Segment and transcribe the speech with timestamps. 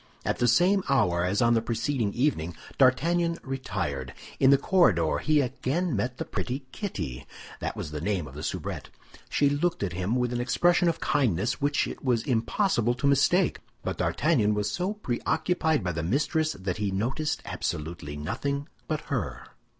[0.25, 4.15] At the same hour as on the preceding evening, D'Artagnan retired.
[4.39, 7.27] In the corridor he again met the pretty Kitty;
[7.59, 8.89] that was the name of the soubrette.
[9.29, 13.59] She looked at him with an expression of kindness which it was impossible to mistake;
[13.83, 19.43] but D'Artagnan was so preoccupied by the mistress that he noticed absolutely nothing but her.